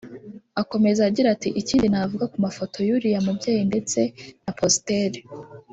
[0.61, 3.99] Akomeza agira ati “Ikindi navuga ku mafoto y’uriya mubyeyi ndetse
[4.43, 5.19] na positeri